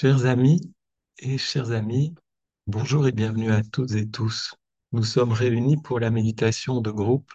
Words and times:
Chers 0.00 0.26
amis 0.26 0.60
et 1.18 1.38
chères 1.38 1.72
amies, 1.72 2.14
bonjour 2.68 3.08
et 3.08 3.10
bienvenue 3.10 3.50
à 3.50 3.64
toutes 3.64 3.94
et 3.94 4.08
tous. 4.08 4.54
Nous 4.92 5.02
sommes 5.02 5.32
réunis 5.32 5.76
pour 5.76 5.98
la 5.98 6.12
méditation 6.12 6.80
de 6.80 6.92
groupe 6.92 7.32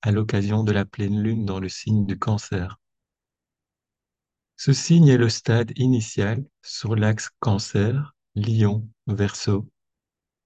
à 0.00 0.10
l'occasion 0.10 0.64
de 0.64 0.72
la 0.72 0.86
pleine 0.86 1.22
lune 1.22 1.44
dans 1.44 1.60
le 1.60 1.68
signe 1.68 2.06
du 2.06 2.18
cancer. 2.18 2.78
Ce 4.56 4.72
signe 4.72 5.08
est 5.08 5.18
le 5.18 5.28
stade 5.28 5.72
initial 5.76 6.42
sur 6.62 6.96
l'axe 6.96 7.28
cancer, 7.38 8.14
lion, 8.34 8.88
verso, 9.06 9.68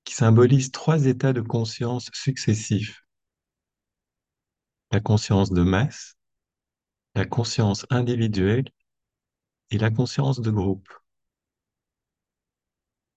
qui 0.02 0.14
symbolise 0.16 0.72
trois 0.72 1.06
états 1.06 1.32
de 1.32 1.40
conscience 1.40 2.10
successifs. 2.12 3.04
La 4.90 4.98
conscience 4.98 5.52
de 5.52 5.62
masse, 5.62 6.16
la 7.14 7.24
conscience 7.24 7.86
individuelle 7.90 8.68
et 9.70 9.78
la 9.78 9.92
conscience 9.92 10.40
de 10.40 10.50
groupe. 10.50 10.88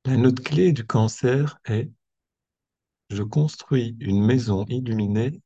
La 0.08 0.16
note 0.16 0.40
clé 0.40 0.72
du 0.72 0.86
cancer 0.86 1.60
est 1.66 1.92
Je 3.10 3.24
construis 3.24 3.98
une 4.00 4.26
maison 4.26 4.64
illuminée 4.70 5.42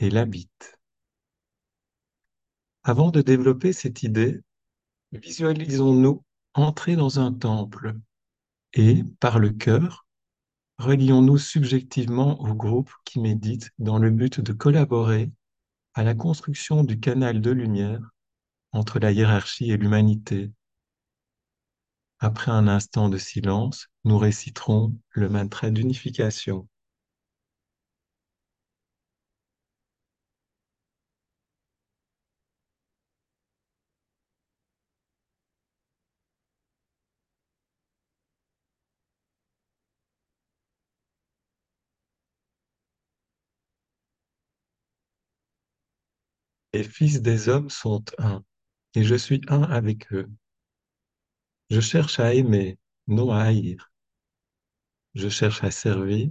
et 0.00 0.10
l'habite. 0.10 0.76
Avant 2.82 3.12
de 3.12 3.22
développer 3.22 3.72
cette 3.72 4.02
idée, 4.02 4.40
visualisons-nous 5.12 6.24
entrer 6.54 6.96
dans 6.96 7.20
un 7.20 7.32
temple 7.32 7.94
et, 8.72 9.04
par 9.20 9.38
le 9.38 9.50
cœur, 9.50 10.04
relions-nous 10.78 11.38
subjectivement 11.38 12.40
au 12.40 12.54
groupe 12.54 12.90
qui 13.04 13.20
médite 13.20 13.70
dans 13.78 13.98
le 13.98 14.10
but 14.10 14.40
de 14.40 14.52
collaborer 14.52 15.30
à 15.94 16.02
la 16.02 16.16
construction 16.16 16.82
du 16.82 16.98
canal 16.98 17.40
de 17.40 17.52
lumière 17.52 18.00
entre 18.72 18.98
la 18.98 19.12
hiérarchie 19.12 19.70
et 19.70 19.76
l'humanité. 19.76 20.50
Après 22.20 22.50
un 22.50 22.66
instant 22.66 23.10
de 23.10 23.18
silence, 23.18 23.88
nous 24.04 24.16
réciterons 24.16 24.96
le 25.10 25.28
mantra 25.28 25.70
d'unification. 25.70 26.66
Les 46.72 46.82
fils 46.82 47.22
des 47.22 47.48
hommes 47.48 47.70
sont 47.70 48.02
un, 48.18 48.42
et 48.94 49.04
je 49.04 49.14
suis 49.14 49.40
un 49.48 49.62
avec 49.62 50.12
eux. 50.12 50.28
Je 51.70 51.80
cherche 51.80 52.18
à 52.18 52.34
aimer, 52.34 52.78
non 53.06 53.30
à 53.30 53.42
haïr. 53.42 53.92
Je 55.14 55.28
cherche 55.28 55.62
à 55.62 55.70
servir 55.70 56.30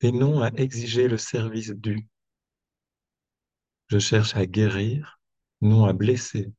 et 0.00 0.10
non 0.10 0.42
à 0.42 0.48
exiger 0.56 1.06
le 1.06 1.18
service 1.18 1.70
dû. 1.70 2.08
Je 3.86 4.00
cherche 4.00 4.34
à 4.34 4.46
guérir, 4.46 5.20
non 5.60 5.84
à 5.84 5.92
blesser. 5.92 6.52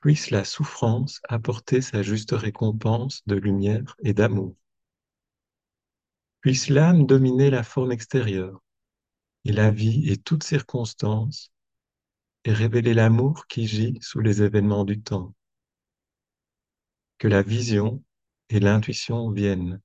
Puisse 0.00 0.30
la 0.30 0.44
souffrance 0.44 1.20
apporter 1.28 1.82
sa 1.82 2.02
juste 2.02 2.32
récompense 2.32 3.22
de 3.26 3.36
lumière 3.36 3.94
et 4.02 4.14
d'amour. 4.14 4.56
Puisse 6.40 6.70
l'âme 6.70 7.06
dominer 7.06 7.50
la 7.50 7.62
forme 7.62 7.92
extérieure 7.92 8.62
et 9.44 9.52
la 9.52 9.70
vie 9.70 10.10
et 10.10 10.16
toutes 10.16 10.44
circonstances 10.44 11.52
et 12.44 12.52
révéler 12.54 12.94
l'amour 12.94 13.46
qui 13.48 13.66
gît 13.66 13.98
sous 14.00 14.20
les 14.20 14.42
événements 14.42 14.84
du 14.86 15.00
temps 15.00 15.34
que 17.22 17.28
la 17.28 17.42
vision 17.42 18.02
et 18.48 18.58
l'intuition 18.58 19.30
viennent. 19.30 19.80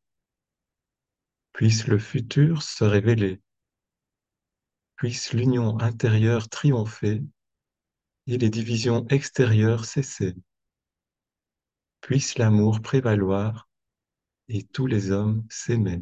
Puisse 1.54 1.86
le 1.86 2.00
futur 2.00 2.64
se 2.64 2.84
révéler. 2.84 3.40
Puisse 4.96 5.34
l'union 5.34 5.80
intérieure 5.80 6.50
triompher 6.50 7.22
et 8.26 8.40
les 8.40 8.50
divisions 8.50 9.06
extérieures 9.10 9.86
cesser. 9.86 10.34
Puisse 12.02 12.40
l'amour 12.40 12.82
prévaloir 12.82 13.70
et 14.48 14.64
tous 14.64 14.88
les 14.88 15.12
hommes 15.12 15.46
s'aimer. 15.48 16.02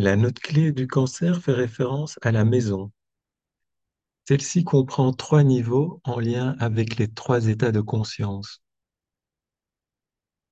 La 0.00 0.14
note 0.14 0.38
clé 0.38 0.70
du 0.70 0.86
cancer 0.86 1.42
fait 1.42 1.54
référence 1.54 2.20
à 2.22 2.30
la 2.30 2.44
maison. 2.44 2.92
Celle-ci 4.28 4.62
comprend 4.62 5.12
trois 5.12 5.42
niveaux 5.42 6.00
en 6.04 6.20
lien 6.20 6.54
avec 6.60 6.98
les 6.98 7.08
trois 7.08 7.48
états 7.48 7.72
de 7.72 7.80
conscience. 7.80 8.62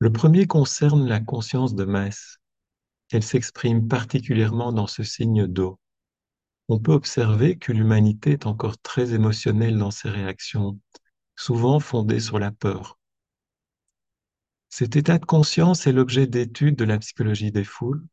Le 0.00 0.10
premier 0.10 0.48
concerne 0.48 1.06
la 1.06 1.20
conscience 1.20 1.76
de 1.76 1.84
masse. 1.84 2.38
Elle 3.12 3.22
s'exprime 3.22 3.86
particulièrement 3.86 4.72
dans 4.72 4.88
ce 4.88 5.04
signe 5.04 5.46
d'eau. 5.46 5.78
On 6.66 6.80
peut 6.80 6.94
observer 6.94 7.56
que 7.56 7.70
l'humanité 7.70 8.32
est 8.32 8.46
encore 8.46 8.78
très 8.78 9.14
émotionnelle 9.14 9.78
dans 9.78 9.92
ses 9.92 10.10
réactions, 10.10 10.80
souvent 11.36 11.78
fondées 11.78 12.18
sur 12.18 12.40
la 12.40 12.50
peur. 12.50 12.98
Cet 14.70 14.96
état 14.96 15.18
de 15.18 15.24
conscience 15.24 15.86
est 15.86 15.92
l'objet 15.92 16.26
d'études 16.26 16.74
de 16.74 16.84
la 16.84 16.98
psychologie 16.98 17.52
des 17.52 17.62
foules. 17.62 18.04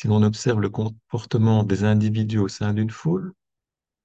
Si 0.00 0.06
l'on 0.06 0.22
observe 0.22 0.60
le 0.60 0.70
comportement 0.70 1.64
des 1.64 1.82
individus 1.82 2.38
au 2.38 2.46
sein 2.46 2.72
d'une 2.72 2.88
foule, 2.88 3.32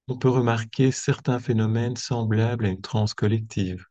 on 0.08 0.18
peut 0.18 0.28
remarquer 0.28 0.92
certains 0.92 1.38
phénomènes 1.38 1.98
semblables 1.98 2.66
à 2.66 2.70
une 2.70 2.81
transe 2.81 3.14
collective. 3.14 3.86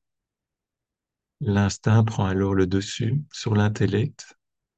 L'instinct 1.40 2.02
prend 2.02 2.24
alors 2.24 2.54
le 2.54 2.66
dessus 2.66 3.22
sur 3.30 3.54
l'intellect 3.54 4.36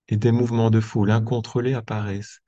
et 0.08 0.18
des 0.18 0.32
mouvements 0.32 0.68
de 0.68 0.80
foule 0.80 1.10
incontrôlés 1.10 1.72
apparaissent, 1.72 2.40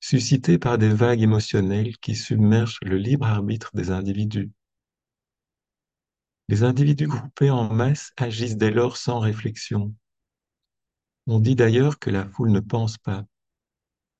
suscités 0.00 0.58
par 0.58 0.78
des 0.78 0.92
vagues 0.92 1.22
émotionnelles 1.22 1.96
qui 1.98 2.16
submergent 2.16 2.80
le 2.82 2.98
libre 2.98 3.26
arbitre 3.28 3.70
des 3.74 3.92
individus. 3.92 4.50
Les 6.48 6.64
individus 6.64 7.06
groupés 7.06 7.50
en 7.50 7.72
masse 7.72 8.10
agissent 8.16 8.56
dès 8.56 8.72
lors 8.72 8.96
sans 8.96 9.20
réflexion. 9.20 9.94
On 11.28 11.38
dit 11.38 11.54
d'ailleurs 11.54 12.00
que 12.00 12.10
la 12.10 12.26
foule 12.26 12.50
ne 12.50 12.58
pense 12.58 12.98
pas. 12.98 13.24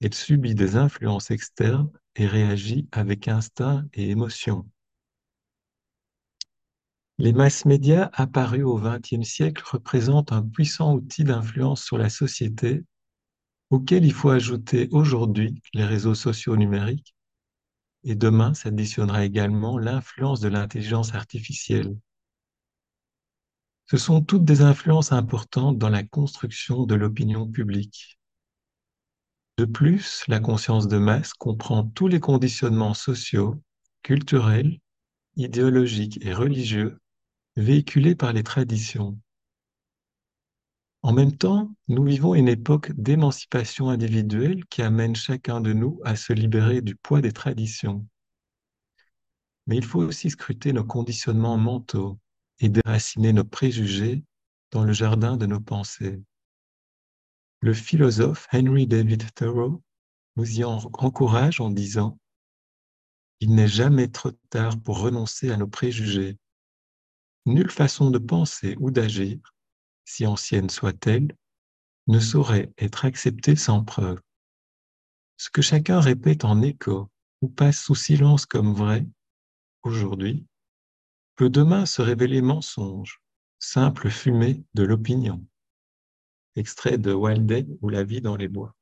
Elle 0.00 0.14
subit 0.14 0.54
des 0.54 0.76
influences 0.76 1.30
externes 1.30 1.90
et 2.14 2.26
réagit 2.26 2.88
avec 2.92 3.28
instinct 3.28 3.84
et 3.92 4.10
émotion. 4.10 4.68
Les 7.18 7.32
masses 7.32 7.64
médias 7.64 8.10
apparus 8.12 8.64
au 8.64 8.78
XXe 8.78 9.28
siècle 9.28 9.64
représentent 9.66 10.30
un 10.30 10.42
puissant 10.42 10.94
outil 10.94 11.24
d'influence 11.24 11.82
sur 11.82 11.98
la 11.98 12.10
société 12.10 12.84
auquel 13.70 14.04
il 14.04 14.12
faut 14.12 14.30
ajouter 14.30 14.88
aujourd'hui 14.92 15.60
les 15.74 15.84
réseaux 15.84 16.14
sociaux 16.14 16.56
numériques 16.56 17.14
et 18.04 18.14
demain 18.14 18.54
s'additionnera 18.54 19.24
également 19.24 19.78
l'influence 19.78 20.40
de 20.40 20.48
l'intelligence 20.48 21.14
artificielle. 21.14 21.96
Ce 23.86 23.96
sont 23.96 24.22
toutes 24.22 24.44
des 24.44 24.60
influences 24.60 25.12
importantes 25.12 25.78
dans 25.78 25.88
la 25.88 26.04
construction 26.04 26.84
de 26.84 26.94
l'opinion 26.94 27.48
publique. 27.48 28.17
De 29.58 29.64
plus, 29.64 30.22
la 30.28 30.38
conscience 30.38 30.86
de 30.86 30.98
masse 30.98 31.34
comprend 31.34 31.82
tous 31.82 32.06
les 32.06 32.20
conditionnements 32.20 32.94
sociaux, 32.94 33.60
culturels, 34.04 34.78
idéologiques 35.34 36.24
et 36.24 36.32
religieux 36.32 37.00
véhiculés 37.56 38.14
par 38.14 38.32
les 38.32 38.44
traditions. 38.44 39.18
En 41.02 41.12
même 41.12 41.36
temps, 41.36 41.74
nous 41.88 42.04
vivons 42.04 42.36
une 42.36 42.46
époque 42.46 42.92
d'émancipation 42.92 43.88
individuelle 43.88 44.64
qui 44.66 44.82
amène 44.82 45.16
chacun 45.16 45.60
de 45.60 45.72
nous 45.72 46.00
à 46.04 46.14
se 46.14 46.32
libérer 46.32 46.80
du 46.80 46.94
poids 46.94 47.20
des 47.20 47.32
traditions. 47.32 48.06
Mais 49.66 49.76
il 49.76 49.84
faut 49.84 50.02
aussi 50.02 50.30
scruter 50.30 50.72
nos 50.72 50.84
conditionnements 50.84 51.58
mentaux 51.58 52.20
et 52.60 52.68
déraciner 52.68 53.32
nos 53.32 53.42
préjugés 53.42 54.22
dans 54.70 54.84
le 54.84 54.92
jardin 54.92 55.36
de 55.36 55.46
nos 55.46 55.60
pensées. 55.60 56.22
Le 57.60 57.74
philosophe 57.74 58.46
Henry 58.52 58.86
David 58.86 59.34
Thoreau 59.34 59.82
nous 60.36 60.60
y 60.60 60.64
encourage 60.64 61.60
en 61.60 61.70
disant 61.70 62.16
Il 63.40 63.54
n'est 63.54 63.66
jamais 63.66 64.08
trop 64.08 64.30
tard 64.50 64.80
pour 64.80 65.00
renoncer 65.00 65.50
à 65.50 65.56
nos 65.56 65.66
préjugés. 65.66 66.38
Nulle 67.46 67.70
façon 67.70 68.10
de 68.10 68.18
penser 68.18 68.76
ou 68.78 68.92
d'agir, 68.92 69.40
si 70.04 70.24
ancienne 70.24 70.70
soit-elle, 70.70 71.36
ne 72.06 72.20
saurait 72.20 72.72
être 72.78 73.04
acceptée 73.04 73.56
sans 73.56 73.84
preuve. 73.84 74.20
Ce 75.36 75.50
que 75.50 75.62
chacun 75.62 75.98
répète 75.98 76.44
en 76.44 76.62
écho 76.62 77.10
ou 77.40 77.48
passe 77.48 77.80
sous 77.80 77.96
silence 77.96 78.46
comme 78.46 78.72
vrai 78.72 79.04
aujourd'hui, 79.82 80.46
peut 81.34 81.50
demain 81.50 81.86
se 81.86 82.02
révéler 82.02 82.40
mensonge, 82.40 83.20
simple 83.58 84.10
fumée 84.10 84.64
de 84.74 84.84
l'opinion. 84.84 85.44
Extrait 86.58 86.98
de 86.98 87.12
Wilde 87.12 87.68
ou 87.80 87.88
La 87.88 88.02
vie 88.02 88.20
dans 88.20 88.36
les 88.36 88.48
bois. 88.48 88.74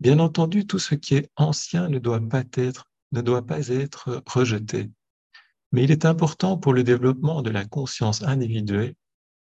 Bien 0.00 0.18
entendu, 0.18 0.66
tout 0.66 0.78
ce 0.78 0.94
qui 0.94 1.14
est 1.14 1.30
ancien 1.36 1.88
ne 1.88 1.98
doit 1.98 2.20
pas 2.20 2.42
être, 2.56 2.88
rejeté. 4.26 4.90
Mais 5.72 5.84
il 5.84 5.90
est 5.90 6.06
important 6.06 6.56
pour 6.56 6.72
le 6.72 6.82
développement 6.82 7.42
de 7.42 7.50
la 7.50 7.64
conscience 7.66 8.22
individuelle 8.22 8.94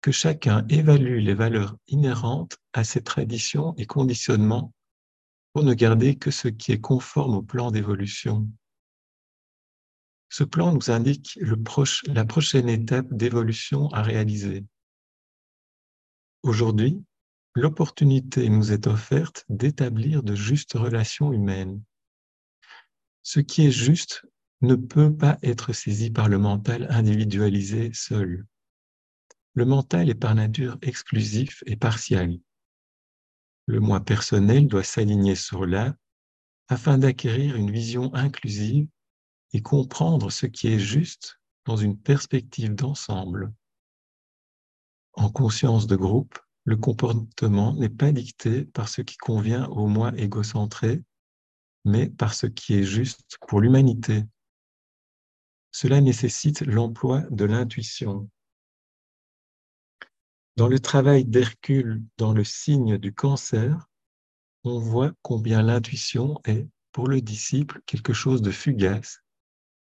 que 0.03 0.11
chacun 0.11 0.67
évalue 0.69 1.21
les 1.21 1.35
valeurs 1.35 1.77
inhérentes 1.87 2.59
à 2.73 2.85
ses 2.85 3.03
traditions 3.03 3.75
et 3.79 3.87
conditionnements 3.87 4.73
pour 5.53 5.63
ne 5.63 5.75
garder 5.75 6.17
que 6.17 6.31
ce 6.31 6.49
qui 6.49 6.73
est 6.73 6.81
conforme 6.81 7.37
au 7.37 7.43
plan 7.43 7.71
d'évolution. 7.71 8.49
Ce 10.29 10.43
plan 10.43 10.73
nous 10.73 10.91
indique 10.91 11.39
la 12.07 12.25
prochaine 12.25 12.69
étape 12.69 13.07
d'évolution 13.15 13.89
à 13.91 14.03
réaliser. 14.03 14.65
Aujourd'hui, 16.45 17.03
l'opportunité 17.57 18.49
nous 18.49 18.71
est 18.71 18.87
offerte 18.87 19.45
d'établir 19.49 20.23
de 20.23 20.37
justes 20.37 20.75
relations 20.75 21.33
humaines. 21.33 21.83
Ce 23.23 23.41
qui 23.41 23.67
est 23.67 23.73
juste 23.73 24.25
ne 24.61 24.77
peut 24.77 25.13
pas 25.13 25.39
être 25.43 25.73
saisi 25.73 26.11
par 26.11 26.29
le 26.29 26.39
mental 26.39 26.87
individualisé 26.91 27.91
seul 27.93 28.47
le 29.55 29.65
mental 29.65 30.11
est 30.11 30.15
par 30.15 30.35
nature 30.35 30.79
exclusif 30.83 31.63
et 31.67 31.77
partial. 31.77 32.39
Le 33.67 33.81
moi 33.81 34.05
personnel 34.05 34.67
doit 34.67 34.83
s'aligner 34.83 35.37
sur 35.37 35.65
là 35.65 35.95
afin 36.69 36.99
d'acquérir 36.99 37.57
une 37.57 37.71
vision 37.71 38.13
inclusive 38.15 38.89
et 39.53 39.63
comprendre 39.63 40.31
ce 40.31 40.47
qui 40.47 40.69
est 40.69 40.79
juste 40.79 41.41
dans 41.67 41.77
une 41.77 41.99
perspective 41.99 42.75
d'ensemble. 42.75 43.53
En 45.15 45.31
conscience 45.31 45.87
de 45.87 45.97
groupe, 45.97 46.39
le 46.65 46.77
comportement 46.77 47.75
n'est 47.75 47.89
pas 47.89 48.13
dicté 48.13 48.65
par 48.65 48.89
ce 48.89 49.03
qui 49.03 49.17
convient 49.17 49.67
au 49.69 49.87
moi 49.87 50.13
égocentré, 50.17 51.03
mais 51.85 52.09
par 52.09 52.35
ce 52.35 52.47
qui 52.47 52.75
est 52.75 52.85
juste 52.85 53.39
pour 53.47 53.61
l'humanité. 53.61 54.25
Cela 55.73 56.01
nécessite 56.01 56.63
l'emploi 56.63 57.23
de 57.31 57.45
l'intuition, 57.45 58.29
dans 60.57 60.69
le 60.69 60.79
travail 60.79 61.25
d'Hercule 61.25 62.05
dans 62.17 62.33
le 62.33 62.45
signe 62.45 62.97
du 62.97 63.13
cancer, 63.13 63.89
on 64.63 64.79
voit 64.79 65.11
combien 65.23 65.63
l'intuition 65.63 66.41
est, 66.45 66.69
pour 66.93 67.09
le 67.09 67.21
disciple, 67.21 67.81
quelque 67.87 68.13
chose 68.13 68.41
de 68.41 68.53
fugace, 68.53 69.19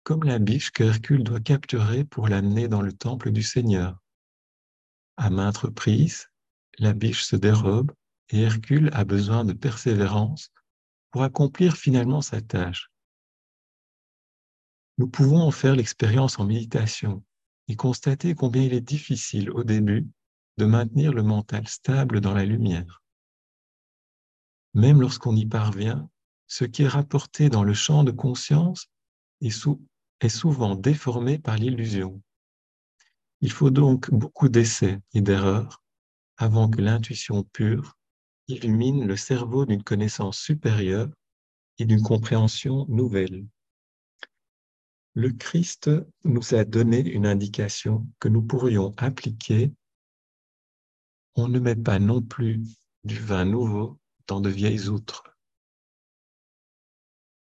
comme 0.03 0.23
la 0.23 0.39
biche 0.39 0.71
qu'Hercule 0.71 1.25
doit 1.25 1.41
capturer 1.41 2.05
pour 2.05 2.29
l'amener 2.29 2.69
dans 2.69 2.81
le 2.81 2.93
temple 2.93 3.31
du 3.31 3.43
Seigneur. 3.43 4.00
À 5.21 5.29
maintes 5.29 5.57
reprises, 5.57 6.31
la 6.79 6.93
biche 6.93 7.25
se 7.25 7.35
dérobe 7.35 7.91
et 8.29 8.41
Hercule 8.41 8.89
a 8.91 9.05
besoin 9.05 9.45
de 9.45 9.53
persévérance 9.53 10.51
pour 11.11 11.21
accomplir 11.21 11.77
finalement 11.77 12.23
sa 12.23 12.41
tâche. 12.41 12.89
Nous 14.97 15.07
pouvons 15.07 15.41
en 15.41 15.51
faire 15.51 15.75
l'expérience 15.75 16.39
en 16.39 16.45
méditation 16.45 17.23
et 17.67 17.75
constater 17.75 18.33
combien 18.33 18.63
il 18.63 18.73
est 18.73 18.81
difficile 18.81 19.51
au 19.51 19.63
début 19.63 20.07
de 20.57 20.65
maintenir 20.65 21.13
le 21.13 21.21
mental 21.21 21.67
stable 21.67 22.19
dans 22.19 22.33
la 22.33 22.45
lumière. 22.45 23.03
Même 24.73 25.01
lorsqu'on 25.01 25.35
y 25.35 25.45
parvient, 25.45 26.09
ce 26.47 26.65
qui 26.65 26.81
est 26.81 26.87
rapporté 26.87 27.49
dans 27.49 27.63
le 27.63 27.75
champ 27.75 28.03
de 28.03 28.09
conscience 28.09 28.87
est, 29.41 29.53
est 30.21 30.29
souvent 30.29 30.73
déformé 30.73 31.37
par 31.37 31.57
l'illusion. 31.57 32.23
Il 33.41 33.51
faut 33.51 33.71
donc 33.71 34.11
beaucoup 34.11 34.49
d'essais 34.49 34.99
et 35.13 35.21
d'erreurs 35.21 35.83
avant 36.37 36.69
que 36.69 36.81
l'intuition 36.81 37.43
pure 37.43 37.97
illumine 38.47 39.05
le 39.05 39.15
cerveau 39.15 39.65
d'une 39.65 39.83
connaissance 39.83 40.39
supérieure 40.39 41.09
et 41.77 41.85
d'une 41.85 42.01
compréhension 42.01 42.85
nouvelle. 42.87 43.45
Le 45.13 45.31
Christ 45.31 45.89
nous 46.23 46.53
a 46.53 46.63
donné 46.63 46.99
une 46.99 47.25
indication 47.25 48.07
que 48.19 48.29
nous 48.29 48.41
pourrions 48.41 48.93
appliquer 48.97 49.73
on 51.35 51.47
ne 51.47 51.59
met 51.59 51.75
pas 51.75 51.99
non 51.99 52.21
plus 52.21 52.61
du 53.03 53.15
vin 53.15 53.45
nouveau 53.45 53.99
dans 54.27 54.41
de 54.41 54.49
vieilles 54.49 54.87
outres. 54.89 55.23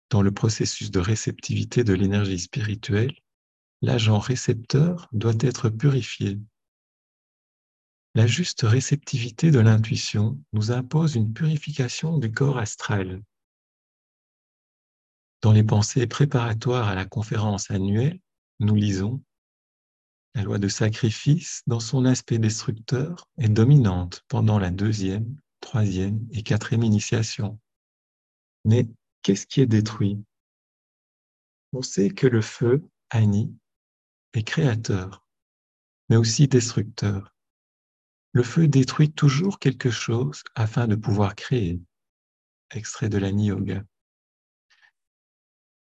Dans 0.09 0.21
le 0.21 0.31
processus 0.31 0.91
de 0.91 0.99
réceptivité 0.99 1.83
de 1.83 1.93
l'énergie 1.93 2.39
spirituelle, 2.39 3.15
l'agent 3.83 4.17
récepteur 4.17 5.09
doit 5.11 5.37
être 5.41 5.69
purifié. 5.69 6.39
La 8.15 8.25
juste 8.25 8.61
réceptivité 8.61 9.51
de 9.51 9.59
l'intuition 9.59 10.39
nous 10.53 10.71
impose 10.71 11.15
une 11.15 11.33
purification 11.33 12.17
du 12.17 12.31
corps 12.31 12.57
astral. 12.57 13.21
Dans 15.41 15.51
les 15.51 15.63
pensées 15.63 16.07
préparatoires 16.07 16.87
à 16.87 16.95
la 16.95 17.05
conférence 17.05 17.69
annuelle, 17.71 18.19
nous 18.61 18.75
lisons 18.75 19.21
la 20.35 20.43
loi 20.43 20.57
de 20.57 20.69
sacrifice, 20.69 21.61
dans 21.67 21.81
son 21.81 22.05
aspect 22.05 22.39
destructeur, 22.39 23.27
est 23.37 23.49
dominante 23.49 24.23
pendant 24.29 24.57
la 24.57 24.71
deuxième, 24.71 25.35
troisième 25.59 26.25
et 26.31 26.41
quatrième 26.41 26.83
initiation. 26.83 27.59
Mais 28.65 28.87
qu'est-ce 29.21 29.45
qui 29.45 29.61
est 29.61 29.67
détruit? 29.67 30.23
On 31.73 31.81
sait 31.81 32.09
que 32.09 32.25
le 32.25 32.41
feu, 32.41 32.83
Annie, 33.11 33.53
est 34.33 34.43
créateur, 34.43 35.25
mais 36.09 36.15
aussi 36.15 36.47
destructeur. 36.47 37.35
Le 38.31 38.43
feu 38.43 38.67
détruit 38.67 39.11
toujours 39.11 39.59
quelque 39.59 39.91
chose 39.91 40.43
afin 40.55 40.87
de 40.87 40.95
pouvoir 40.95 41.35
créer. 41.35 41.79
Extrait 42.71 43.09
de 43.09 43.19
l'Ani 43.19 43.47
Yoga. 43.47 43.83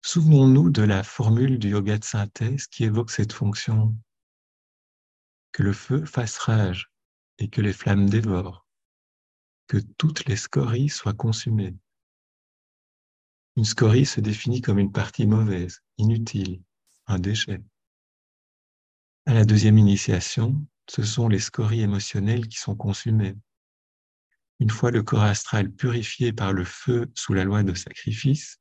Souvenons-nous 0.05 0.69
de 0.69 0.81
la 0.81 1.01
formule 1.01 1.57
du 1.57 1.69
yoga 1.69 1.97
de 1.97 2.03
synthèse 2.03 2.67
qui 2.67 2.83
évoque 2.83 3.09
cette 3.09 3.31
fonction 3.31 3.95
que 5.53 5.63
le 5.63 5.71
feu 5.71 6.03
fasse 6.03 6.37
rage 6.37 6.91
et 7.37 7.49
que 7.49 7.61
les 7.61 7.71
flammes 7.71 8.09
dévorent, 8.09 8.67
que 9.67 9.77
toutes 9.97 10.25
les 10.25 10.35
scories 10.35 10.89
soient 10.89 11.13
consumées. 11.13 11.77
Une 13.55 13.63
scorie 13.63 14.05
se 14.05 14.19
définit 14.19 14.61
comme 14.61 14.79
une 14.79 14.91
partie 14.91 15.27
mauvaise, 15.27 15.81
inutile, 15.97 16.61
un 17.07 17.19
déchet. 17.19 17.61
À 19.25 19.33
la 19.33 19.45
deuxième 19.45 19.77
initiation, 19.77 20.65
ce 20.89 21.01
sont 21.03 21.29
les 21.29 21.39
scories 21.39 21.81
émotionnelles 21.81 22.47
qui 22.47 22.57
sont 22.57 22.75
consumées. 22.75 23.35
Une 24.59 24.69
fois 24.69 24.91
le 24.91 25.01
corps 25.01 25.23
astral 25.23 25.71
purifié 25.71 26.33
par 26.33 26.51
le 26.51 26.65
feu 26.65 27.09
sous 27.15 27.33
la 27.33 27.45
loi 27.45 27.63
de 27.63 27.73
sacrifice, 27.73 28.59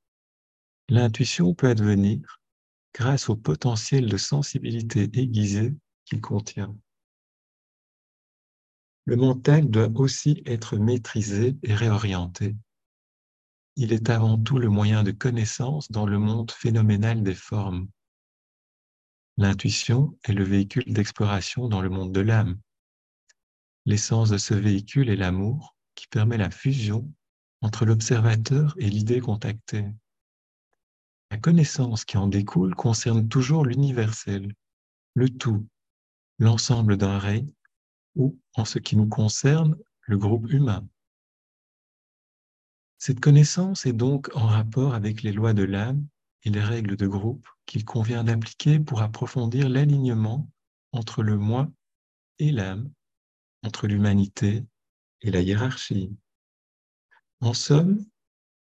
l'intuition 0.89 1.53
peut 1.55 1.69
advenir 1.69 2.41
grâce 2.95 3.29
au 3.29 3.37
potentiel 3.37 4.09
de 4.09 4.17
sensibilité 4.17 5.11
aiguisée 5.15 5.75
qu'il 6.05 6.21
contient. 6.21 6.77
Le 9.05 9.17
mental 9.17 9.69
doit 9.69 9.91
aussi 9.97 10.43
être 10.47 10.77
maîtrisé 10.77 11.57
et 11.65 11.75
réorienté. 11.75 12.55
Il 13.75 13.93
est 13.93 14.11
avant 14.11 14.39
tout 14.39 14.59
le 14.59 14.69
moyen 14.69 15.03
de 15.03 15.11
connaissance 15.11 15.91
dans 15.91 16.07
le 16.07 16.19
monde 16.19 16.53
phénoménal 16.53 17.25
des 17.25 17.35
formes. 17.35 17.89
L'intuition 19.39 20.17
est 20.25 20.33
le 20.33 20.45
véhicule 20.45 20.85
d'exploration 20.93 21.69
dans 21.69 21.81
le 21.81 21.89
monde 21.89 22.13
de 22.13 22.21
l'âme. 22.21 22.61
L'essence 23.87 24.29
de 24.29 24.39
ce 24.39 24.55
véhicule 24.55 25.09
est 25.09 25.17
l'amour 25.17 25.75
qui 25.95 26.07
permet 26.07 26.37
la 26.37 26.51
fusion 26.51 27.11
entre 27.63 27.87
l'observateur 27.87 28.75
et 28.79 28.91
l'idée 28.91 29.21
contactée. 29.21 29.87
La 31.31 31.39
connaissance 31.39 32.05
qui 32.05 32.19
en 32.19 32.27
découle 32.27 32.75
concerne 32.75 33.27
toujours 33.29 33.65
l'universel, 33.65 34.55
le 35.15 35.31
tout, 35.31 35.67
l'ensemble 36.39 36.99
d'un 36.99 37.19
règne 37.19 37.53
ou, 38.17 38.39
en 38.55 38.67
ce 38.67 38.79
qui 38.79 38.97
nous 38.97 39.09
concerne, 39.09 39.77
le 40.03 40.19
groupe 40.19 40.51
humain. 40.51 40.87
Cette 42.99 43.21
connaissance 43.21 43.87
est 43.87 43.95
donc 43.95 44.31
en 44.37 44.47
rapport 44.47 44.95
avec 44.95 45.23
les 45.23 45.33
lois 45.33 45.55
de 45.55 45.63
l'âme 45.63 46.07
et 46.45 46.51
les 46.51 46.63
règles 46.63 46.97
de 46.97 47.07
groupe 47.07 47.49
qu'il 47.67 47.85
convient 47.85 48.25
d'appliquer 48.25 48.81
pour 48.81 49.03
approfondir 49.03 49.69
l'alignement 49.69 50.49
entre 50.93 51.23
le 51.23 51.37
moi 51.37 51.71
et 52.39 52.53
l'âme, 52.53 52.91
entre 53.63 53.87
l'humanité 53.87 54.65
et 55.21 55.31
la 55.31 55.41
hiérarchie. 55.41 56.15
En 57.41 57.55
somme, 57.55 58.05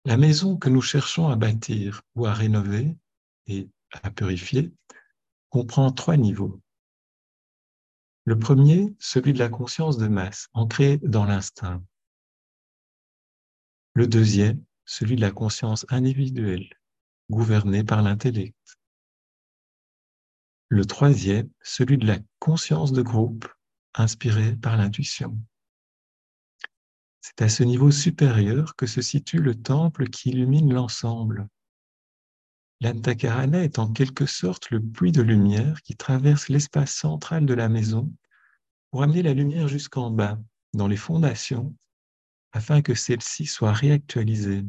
la 0.05 0.17
maison 0.17 0.57
que 0.57 0.69
nous 0.69 0.83
cherchons 0.83 1.29
à 1.29 1.37
bâtir 1.37 2.03
ou 2.15 2.27
à 2.27 2.35
rénover 2.35 2.97
et 3.47 3.69
à 4.03 4.11
purifier 4.11 4.73
comprend 5.51 5.93
trois 5.93 6.17
niveaux. 6.17 6.61
Le 8.25 8.39
premier, 8.39 8.95
celui 8.99 9.33
de 9.33 9.39
la 9.39 9.49
conscience 9.49 9.99
de 9.99 10.09
masse, 10.09 10.49
ancrée 10.53 10.99
dans 10.99 11.25
l'instinct. 11.25 11.83
Le 13.95 14.07
deuxième, 14.07 14.65
celui 14.85 15.17
de 15.17 15.21
la 15.21 15.33
conscience 15.33 15.85
individuelle, 15.89 16.69
gouverné 17.31 17.85
par 17.85 18.03
l'intellect. 18.03 18.57
Le 20.69 20.85
troisième, 20.85 21.51
celui 21.63 21.99
de 21.99 22.07
la 22.07 22.19
conscience 22.39 22.93
de 22.93 23.03
groupe, 23.03 23.47
inspiré 23.95 24.57
par 24.57 24.77
l'intuition. 24.77 25.39
C'est 27.21 27.43
à 27.43 27.49
ce 27.49 27.63
niveau 27.63 27.91
supérieur 27.91 28.75
que 28.75 28.87
se 28.87 29.01
situe 29.01 29.39
le 29.39 29.55
temple 29.55 30.09
qui 30.09 30.31
illumine 30.31 30.73
l'ensemble. 30.73 31.47
L'Antakarana 32.81 33.63
est 33.63 33.79
en 33.79 33.93
quelque 33.93 34.27
sorte 34.27 34.71
le 34.71 34.81
puits 34.81 35.13
de 35.13 35.23
lumière 35.23 35.83
qui 35.83 35.95
traverse 35.95 36.49
l'espace 36.49 36.93
central 36.93 37.47
de 37.47 37.55
la 37.55 37.69
maison 37.69 38.13
pour 38.91 39.03
amener 39.03 39.23
la 39.23 39.35
lumière 39.35 39.69
jusqu'en 39.69 40.11
bas, 40.11 40.39
dans 40.75 40.89
les 40.89 40.97
fondations, 40.97 41.75
afin 42.53 42.83
que 42.83 42.95
celle-ci 42.95 43.47
soit 43.47 43.73
réactualisée. 43.73 44.65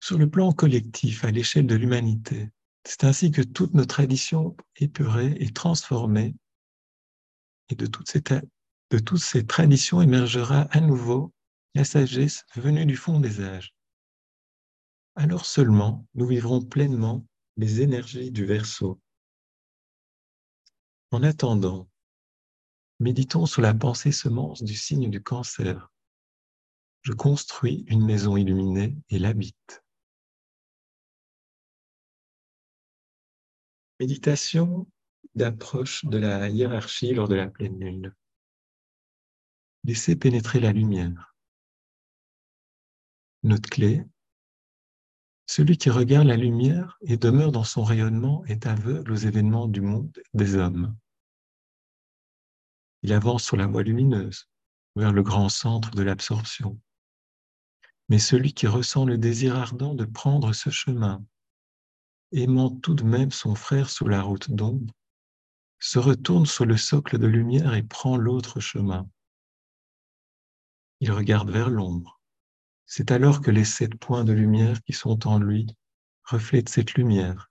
Sur 0.00 0.18
le 0.18 0.28
plan 0.28 0.52
collectif, 0.52 1.24
à 1.24 1.30
l'échelle 1.30 1.66
de 1.66 1.74
l'humanité, 1.74 2.50
c'est 2.84 3.04
ainsi 3.04 3.30
que 3.30 3.42
toute 3.42 3.74
nos 3.74 3.84
traditions 3.84 4.56
épurées 4.76 5.36
et 5.38 5.52
transformées, 5.52 6.34
et 7.68 7.74
de 7.74 7.86
toutes, 7.86 8.10
ces 8.10 8.22
toutes 8.22 9.46
traditions 9.46 10.02
émergera 10.02 10.62
à 10.70 10.80
nouveau 10.80 11.32
la 11.74 11.84
sagesse 11.84 12.44
venue 12.56 12.86
du 12.86 12.96
fond 12.96 13.20
des 13.20 13.40
âges. 13.42 13.74
Alors 15.14 15.44
seulement 15.44 16.06
nous 16.14 16.26
vivrons 16.26 16.62
pleinement 16.62 17.26
les 17.56 17.82
énergies 17.82 18.30
du 18.30 18.44
Verseau. 18.46 19.00
En 21.10 21.22
attendant, 21.22 21.88
méditons 23.00 23.46
sur 23.46 23.62
la 23.62 23.74
pensée 23.74 24.12
semence 24.12 24.62
du 24.62 24.74
signe 24.74 25.10
du 25.10 25.22
cancer. 25.22 25.92
Je 27.02 27.12
construis 27.12 27.84
une 27.88 28.04
maison 28.04 28.36
illuminée 28.36 28.96
et 29.10 29.18
l'habite. 29.18 29.82
Méditation 34.00 34.86
d'approche 35.34 36.06
de 36.06 36.16
la 36.16 36.48
hiérarchie 36.48 37.12
lors 37.12 37.28
de 37.28 37.34
la 37.34 37.48
pleine 37.48 37.78
lune. 37.78 38.14
Laissez 39.84 40.16
pénétrer 40.16 40.58
la 40.58 40.72
lumière. 40.72 41.36
Notre 43.42 43.68
clé, 43.68 44.02
celui 45.44 45.76
qui 45.76 45.90
regarde 45.90 46.26
la 46.26 46.38
lumière 46.38 46.96
et 47.02 47.18
demeure 47.18 47.52
dans 47.52 47.62
son 47.62 47.84
rayonnement 47.84 48.42
est 48.46 48.66
aveugle 48.66 49.12
aux 49.12 49.16
événements 49.16 49.68
du 49.68 49.82
monde 49.82 50.18
des 50.32 50.54
hommes. 50.54 50.96
Il 53.02 53.12
avance 53.12 53.44
sur 53.44 53.58
la 53.58 53.66
voie 53.66 53.82
lumineuse, 53.82 54.48
vers 54.96 55.12
le 55.12 55.22
grand 55.22 55.50
centre 55.50 55.90
de 55.90 56.02
l'absorption. 56.02 56.80
Mais 58.08 58.18
celui 58.18 58.54
qui 58.54 58.66
ressent 58.66 59.04
le 59.04 59.18
désir 59.18 59.56
ardent 59.56 59.94
de 59.94 60.06
prendre 60.06 60.54
ce 60.54 60.70
chemin 60.70 61.22
aimant 62.32 62.70
tout 62.70 62.94
de 62.94 63.04
même 63.04 63.30
son 63.30 63.54
frère 63.54 63.90
sous 63.90 64.06
la 64.06 64.22
route 64.22 64.50
d'ombre, 64.50 64.92
se 65.78 65.98
retourne 65.98 66.46
sur 66.46 66.66
le 66.66 66.76
socle 66.76 67.18
de 67.18 67.26
lumière 67.26 67.74
et 67.74 67.82
prend 67.82 68.16
l'autre 68.16 68.60
chemin. 68.60 69.08
Il 71.00 71.10
regarde 71.10 71.50
vers 71.50 71.70
l'ombre. 71.70 72.20
C'est 72.86 73.10
alors 73.10 73.40
que 73.40 73.50
les 73.50 73.64
sept 73.64 73.94
points 73.94 74.24
de 74.24 74.32
lumière 74.32 74.82
qui 74.82 74.92
sont 74.92 75.26
en 75.26 75.38
lui 75.38 75.66
reflètent 76.24 76.68
cette 76.68 76.94
lumière. 76.94 77.50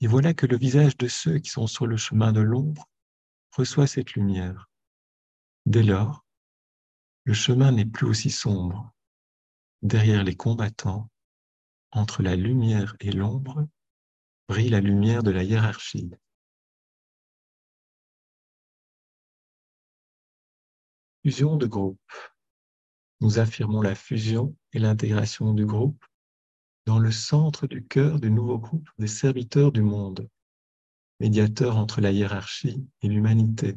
Et 0.00 0.06
voilà 0.06 0.34
que 0.34 0.46
le 0.46 0.56
visage 0.56 0.96
de 0.96 1.08
ceux 1.08 1.38
qui 1.38 1.50
sont 1.50 1.66
sur 1.66 1.86
le 1.86 1.96
chemin 1.96 2.32
de 2.32 2.40
l'ombre 2.40 2.88
reçoit 3.52 3.86
cette 3.86 4.14
lumière. 4.14 4.68
Dès 5.64 5.82
lors, 5.82 6.24
le 7.24 7.34
chemin 7.34 7.72
n'est 7.72 7.86
plus 7.86 8.06
aussi 8.06 8.30
sombre. 8.30 8.92
Derrière 9.82 10.24
les 10.24 10.36
combattants, 10.36 11.08
entre 11.92 12.22
la 12.22 12.36
lumière 12.36 12.96
et 13.00 13.12
l'ombre, 13.12 13.66
brille 14.48 14.70
la 14.70 14.80
lumière 14.80 15.22
de 15.22 15.30
la 15.30 15.42
hiérarchie. 15.42 16.10
Fusion 21.24 21.56
de 21.56 21.66
groupe. 21.66 22.00
Nous 23.20 23.38
affirmons 23.38 23.82
la 23.82 23.94
fusion 23.94 24.54
et 24.72 24.78
l'intégration 24.78 25.54
du 25.54 25.66
groupe 25.66 26.04
dans 26.84 26.98
le 26.98 27.10
centre 27.10 27.66
du 27.66 27.84
cœur 27.84 28.20
du 28.20 28.30
nouveau 28.30 28.58
groupe 28.58 28.88
des 28.98 29.08
serviteurs 29.08 29.72
du 29.72 29.82
monde, 29.82 30.28
médiateur 31.18 31.76
entre 31.76 32.00
la 32.00 32.12
hiérarchie 32.12 32.86
et 33.02 33.08
l'humanité. 33.08 33.76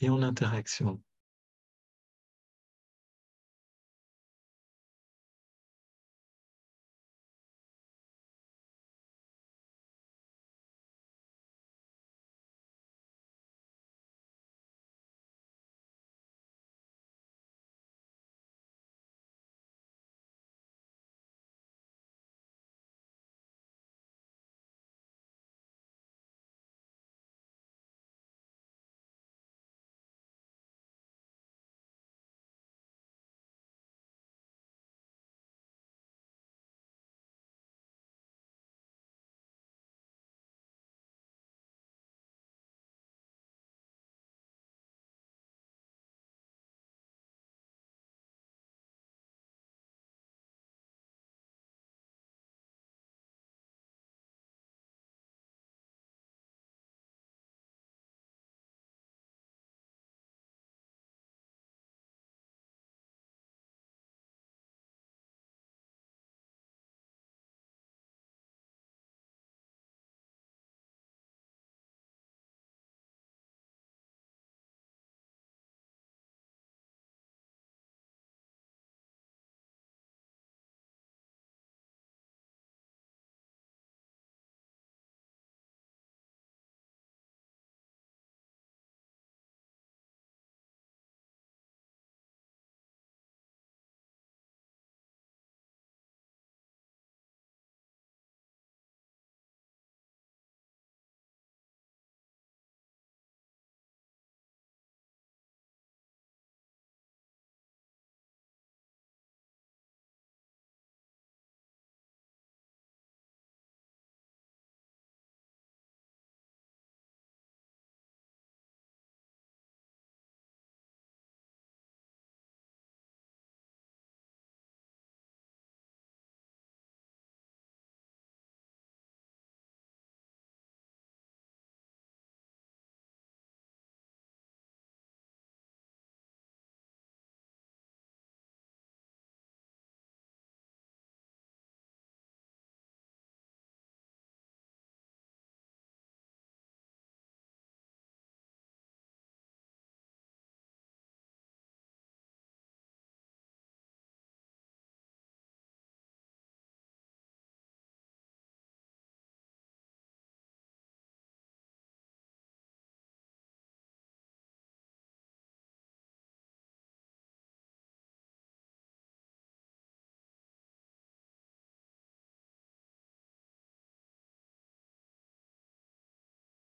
et 0.00 0.08
en 0.10 0.22
interaction. 0.22 1.00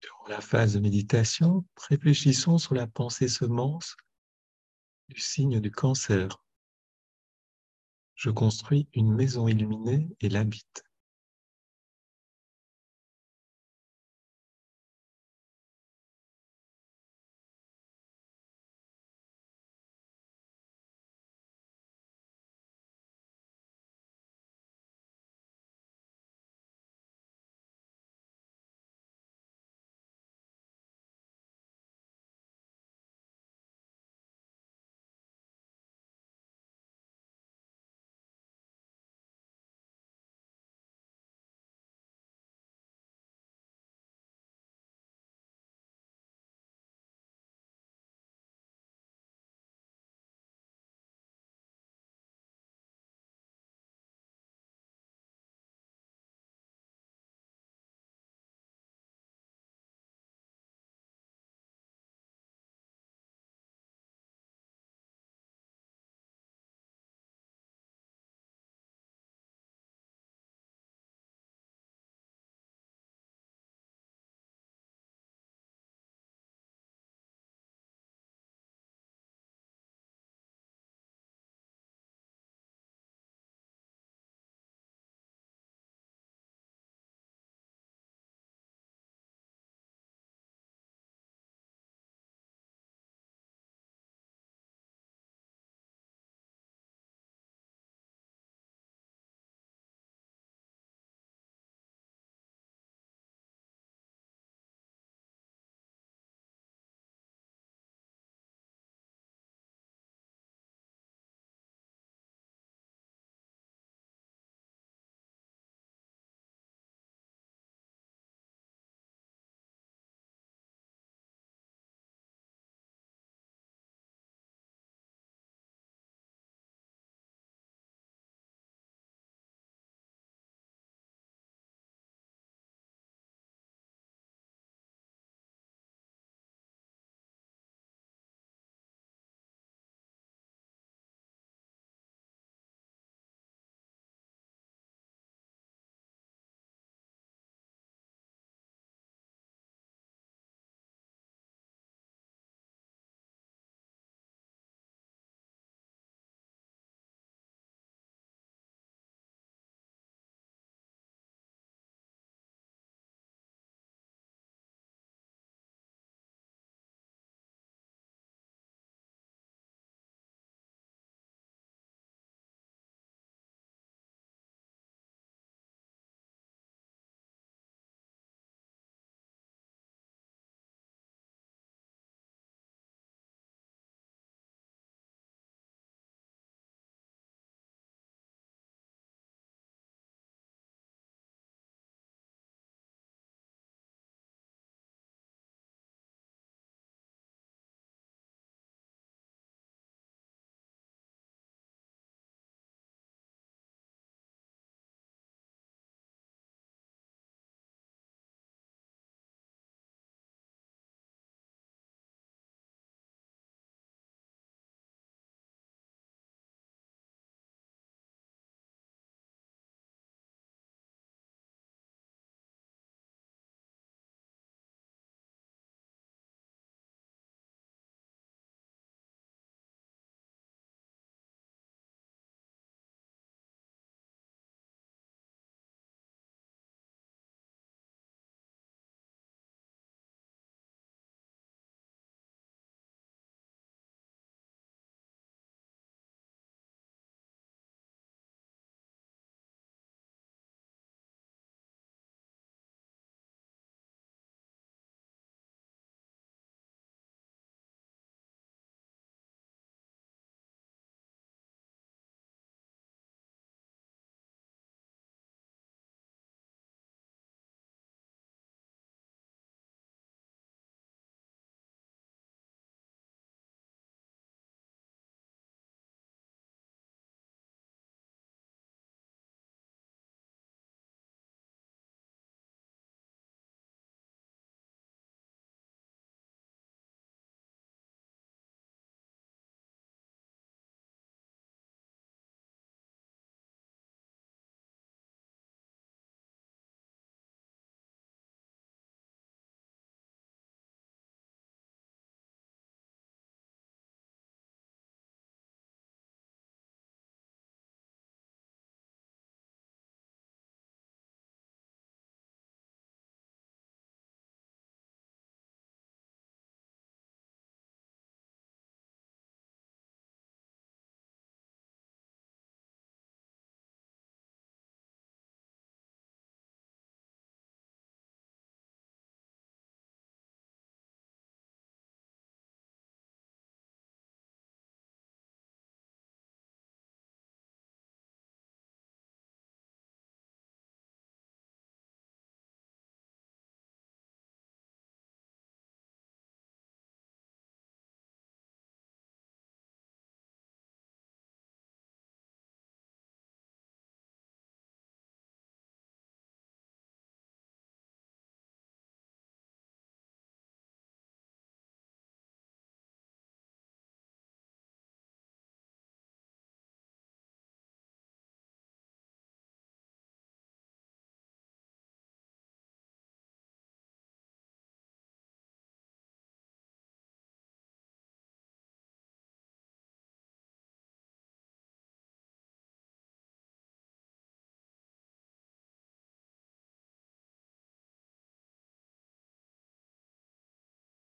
Durant 0.08 0.28
la 0.30 0.40
phase 0.40 0.76
de 0.76 0.80
méditation, 0.80 1.66
réfléchissons 1.90 2.58
sur 2.58 2.76
la 2.76 2.88
pensée 2.88 3.28
semence 3.28 3.98
du 5.10 5.20
signe 5.20 5.60
du 5.60 5.70
cancer. 5.70 6.42
Je 8.16 8.30
construis 8.30 8.88
une 8.94 9.14
maison 9.14 9.50
illuminée 9.50 10.08
et 10.22 10.30
l'habite. 10.30 10.86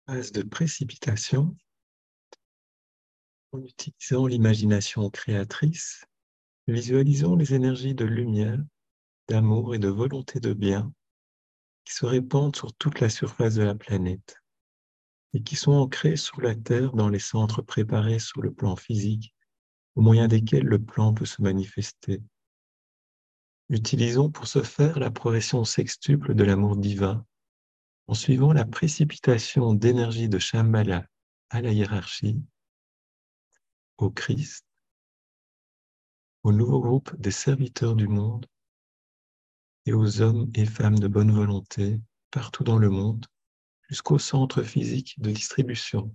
Phase 0.07 0.31
de 0.31 0.43
précipitation, 0.43 1.57
en 3.53 3.63
utilisant 3.63 4.27
l'imagination 4.27 5.11
créatrice, 5.11 6.05
visualisons 6.69 7.35
les 7.35 7.55
énergies 7.55 7.95
de 7.95 8.05
lumière, 8.05 8.63
d'amour 9.29 9.75
et 9.75 9.79
de 9.79 9.89
volonté 9.89 10.39
de 10.39 10.53
bien 10.53 10.93
qui 11.85 11.95
se 11.95 12.07
répandent 12.07 12.55
sur 12.55 12.73
toute 12.75 13.01
la 13.01 13.09
surface 13.09 13.55
de 13.55 13.63
la 13.63 13.75
planète 13.75 14.37
et 15.35 15.43
qui 15.43 15.57
sont 15.57 15.73
ancrées 15.73 16.17
sous 16.17 16.41
la 16.41 16.55
Terre 16.55 16.93
dans 16.93 17.09
les 17.09 17.19
centres 17.19 17.63
préparés 17.63 18.19
sur 18.19 18.43
le 18.43 18.53
plan 18.53 18.77
physique, 18.77 19.35
au 19.97 20.03
moyen 20.03 20.29
desquels 20.29 20.65
le 20.65 20.79
plan 20.79 21.15
peut 21.15 21.27
se 21.27 21.43
manifester. 21.43 22.23
Utilisons 23.69 24.31
pour 24.31 24.47
ce 24.47 24.63
faire 24.63 24.99
la 25.01 25.11
progression 25.11 25.65
sextuple 25.65 26.35
de 26.35 26.45
l'amour 26.45 26.77
divin 26.77 27.27
en 28.09 28.15
suivant 28.15 28.53
la 28.53 28.65
précipitation 28.65 29.75
d'énergie 29.75 30.29
de 30.29 30.39
Shambhala 30.39 31.07
à 31.51 31.61
la 31.61 31.73
hiérarchie, 31.73 32.41
au 33.99 34.11
Christ, 34.11 34.65
au 36.43 36.53
nouveau 36.53 36.81
groupe 36.81 37.15
des 37.21 37.31
serviteurs 37.31 37.97
du 37.97 38.09
monde 38.09 38.47
et 39.87 39.93
aux 39.93 40.21
hommes 40.21 40.51
et 40.55 40.67
femmes 40.67 40.99
de 40.99 41.09
bonne 41.09 41.33
volonté 41.33 42.01
partout 42.31 42.65
dans 42.65 42.79
le 42.79 42.91
monde 42.91 43.27
jusqu'au 43.89 44.19
centre 44.19 44.63
physique 44.63 45.21
de 45.21 45.31
distribution. 45.31 46.15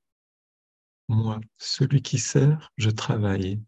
moi, 1.07 1.39
celui 1.57 2.01
qui 2.01 2.19
sert, 2.19 2.71
je 2.77 2.89
travaille. 2.89 3.61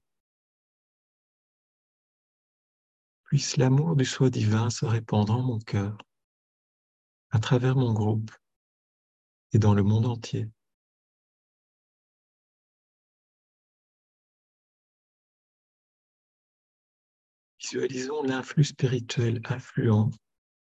Puisse 3.25 3.57
l'amour 3.57 3.95
du 3.95 4.05
soi 4.05 4.29
divin 4.29 4.69
se 4.69 4.85
répandre 4.85 5.33
en 5.33 5.41
mon 5.41 5.59
cœur, 5.59 5.97
à 7.31 7.39
travers 7.39 7.75
mon 7.75 7.93
groupe 7.93 8.31
et 9.51 9.59
dans 9.59 9.73
le 9.73 9.83
monde 9.83 10.05
entier. 10.05 10.49
Visualisons 17.59 18.23
l'influx 18.23 18.65
spirituel 18.65 19.41
affluent, 19.45 20.11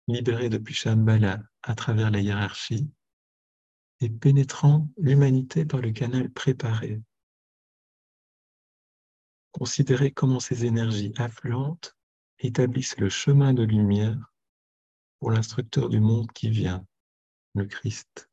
libéré 0.08 0.48
depuis 0.48 0.74
Shambhala 0.74 1.42
à 1.62 1.74
travers 1.74 2.10
la 2.10 2.20
hiérarchie 2.20 2.90
et 4.00 4.10
pénétrant 4.10 4.88
l'humanité 4.98 5.64
par 5.64 5.80
le 5.80 5.90
canal 5.90 6.30
préparé. 6.30 7.00
Considérez 9.52 10.10
comment 10.10 10.40
ces 10.40 10.66
énergies 10.66 11.14
affluentes 11.16 11.96
établissent 12.38 12.98
le 12.98 13.08
chemin 13.08 13.54
de 13.54 13.62
lumière 13.62 14.32
pour 15.18 15.30
l'instructeur 15.30 15.88
du 15.88 16.00
monde 16.00 16.30
qui 16.32 16.50
vient, 16.50 16.84
le 17.54 17.64
Christ. 17.64 18.28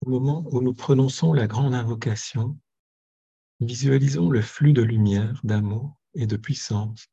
Au 0.00 0.10
moment 0.10 0.44
où 0.52 0.62
nous 0.62 0.74
prononçons 0.74 1.32
la 1.32 1.46
grande 1.46 1.74
invocation, 1.74 2.58
visualisons 3.60 4.30
le 4.30 4.42
flux 4.42 4.72
de 4.72 4.82
lumière, 4.82 5.40
d'amour 5.44 5.98
et 6.14 6.26
de 6.26 6.36
puissance 6.36 7.08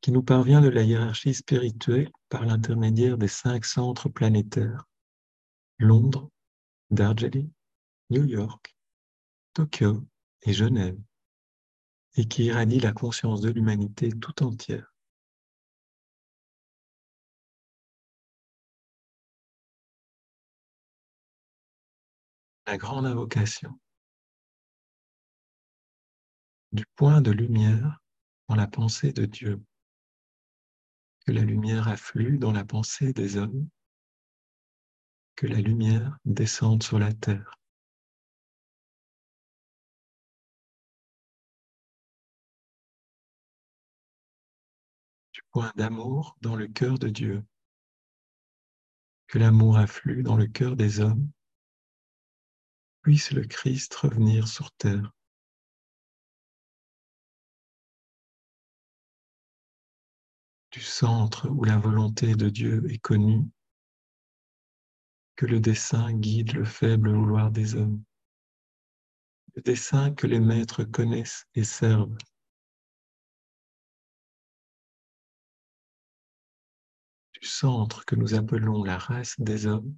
qui 0.00 0.12
nous 0.12 0.22
parvient 0.22 0.60
de 0.60 0.68
la 0.68 0.82
hiérarchie 0.82 1.32
spirituelle 1.32 2.10
par 2.28 2.44
l'intermédiaire 2.44 3.16
des 3.16 3.28
cinq 3.28 3.64
centres 3.64 4.10
planétaires, 4.10 4.84
Londres, 5.78 6.28
Darjeeling, 6.90 7.50
New 8.10 8.24
York, 8.24 8.76
Tokyo 9.54 10.04
et 10.42 10.52
Genève, 10.52 10.98
et 12.16 12.28
qui 12.28 12.44
irradie 12.44 12.80
la 12.80 12.92
conscience 12.92 13.40
de 13.40 13.50
l'humanité 13.50 14.10
tout 14.10 14.42
entière. 14.42 14.93
La 22.66 22.78
grande 22.78 23.04
invocation 23.04 23.78
du 26.72 26.84
point 26.96 27.20
de 27.20 27.30
lumière 27.30 28.02
dans 28.48 28.56
la 28.56 28.66
pensée 28.66 29.12
de 29.12 29.26
Dieu, 29.26 29.62
que 31.26 31.32
la 31.32 31.42
lumière 31.42 31.88
afflue 31.88 32.38
dans 32.38 32.52
la 32.52 32.64
pensée 32.64 33.12
des 33.12 33.36
hommes, 33.36 33.68
que 35.36 35.46
la 35.46 35.60
lumière 35.60 36.18
descende 36.24 36.82
sur 36.82 36.98
la 36.98 37.12
terre. 37.12 37.60
Du 45.32 45.42
point 45.52 45.70
d'amour 45.76 46.36
dans 46.40 46.56
le 46.56 46.66
cœur 46.66 46.98
de 46.98 47.08
Dieu, 47.08 47.44
que 49.28 49.38
l'amour 49.38 49.76
afflue 49.76 50.22
dans 50.22 50.36
le 50.36 50.46
cœur 50.46 50.76
des 50.76 51.00
hommes, 51.00 51.30
puisse 53.04 53.32
le 53.32 53.44
Christ 53.44 53.94
revenir 53.96 54.48
sur 54.48 54.72
terre. 54.72 55.12
Du 60.72 60.80
centre 60.80 61.50
où 61.50 61.64
la 61.64 61.76
volonté 61.76 62.34
de 62.34 62.48
Dieu 62.48 62.82
est 62.90 62.98
connue, 62.98 63.44
que 65.36 65.44
le 65.44 65.60
dessein 65.60 66.14
guide 66.14 66.54
le 66.54 66.64
faible 66.64 67.12
vouloir 67.12 67.50
des 67.50 67.74
hommes, 67.74 68.02
le 69.54 69.60
dessein 69.60 70.14
que 70.14 70.26
les 70.26 70.40
maîtres 70.40 70.84
connaissent 70.84 71.44
et 71.54 71.62
servent. 71.62 72.16
Du 77.34 77.46
centre 77.46 78.06
que 78.06 78.16
nous 78.16 78.32
appelons 78.34 78.82
la 78.82 78.96
race 78.96 79.38
des 79.38 79.66
hommes, 79.66 79.94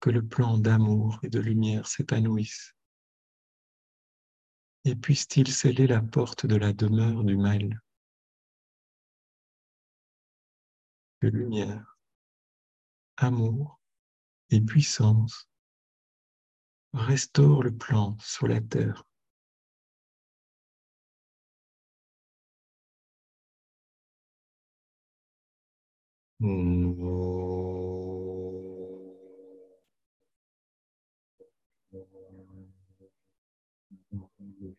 que 0.00 0.10
le 0.10 0.26
plan 0.26 0.58
d'amour 0.58 1.18
et 1.22 1.28
de 1.28 1.40
lumière 1.40 1.86
s'épanouisse. 1.86 2.74
Et 4.84 4.94
puisse-t-il 4.94 5.52
sceller 5.52 5.86
la 5.86 6.00
porte 6.00 6.46
de 6.46 6.56
la 6.56 6.72
demeure 6.72 7.24
du 7.24 7.36
mal 7.36 7.80
Que 11.20 11.28
lumière, 11.28 11.98
amour 13.16 13.80
et 14.50 14.60
puissance 14.60 15.48
restaure 16.92 17.62
le 17.62 17.76
plan 17.76 18.16
sur 18.20 18.46
la 18.46 18.60
terre. 18.60 19.04
嗯、 34.12 34.76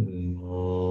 Namo 0.00 0.89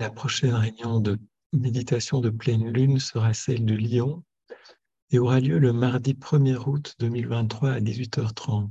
La 0.00 0.08
prochaine 0.08 0.54
réunion 0.54 0.98
de 0.98 1.18
méditation 1.52 2.20
de 2.20 2.30
pleine 2.30 2.72
lune 2.72 2.98
sera 2.98 3.34
celle 3.34 3.66
de 3.66 3.74
Lyon 3.74 4.24
et 5.10 5.18
aura 5.18 5.40
lieu 5.40 5.58
le 5.58 5.74
mardi 5.74 6.14
1er 6.14 6.56
août 6.56 6.96
2023 7.00 7.72
à 7.72 7.80
18h30. 7.80 8.70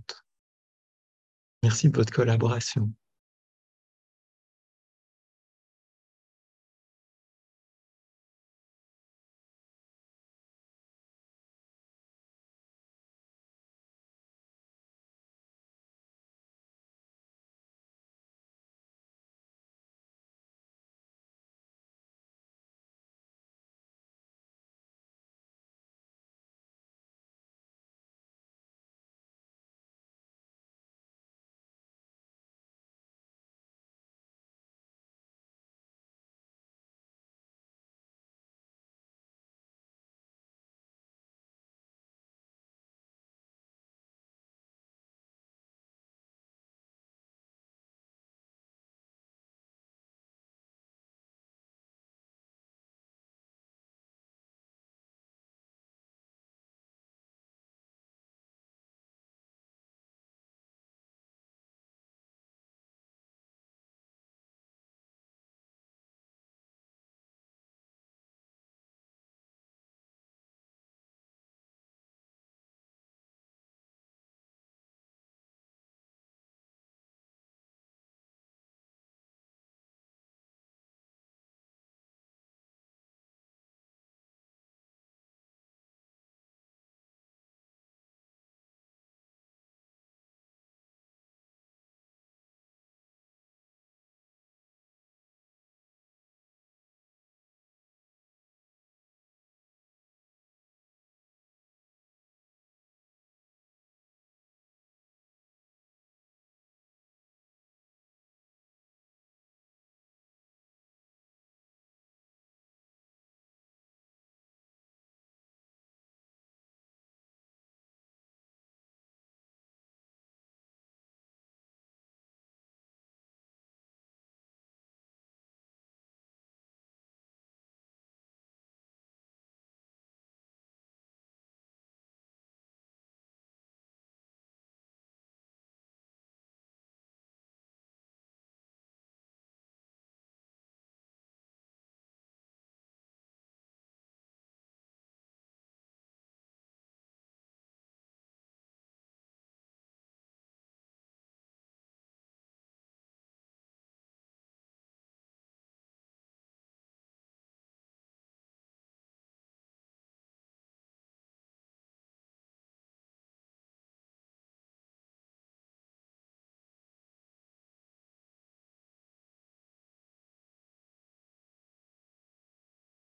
Merci 1.62 1.90
de 1.90 1.96
votre 1.96 2.12
collaboration. 2.12 2.92